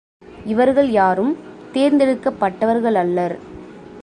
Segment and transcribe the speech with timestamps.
[0.45, 1.37] இவர்கள் யாரும்
[1.73, 3.35] தேர்ந்தெடுக்கப் பட்டவர்களல்லர்.